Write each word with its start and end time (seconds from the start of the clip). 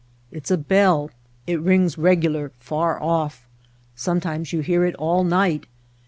It's 0.31 0.49
a 0.49 0.57
bell. 0.57 1.11
It 1.45 1.59
rings 1.59 1.95
regular, 1.95 2.51
far 2.59 2.99
off. 2.99 3.47
Sometimes 3.95 4.51
you 4.51 4.61
hear 4.61 4.83
it 4.83 4.95
all 4.95 5.23
night. 5.23 5.67